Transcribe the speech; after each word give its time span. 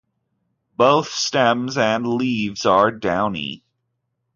Both 0.77 1.09
stems 1.11 1.77
and 1.77 2.07
leaves 2.07 2.65
are 2.65 2.89
downy. 2.89 3.63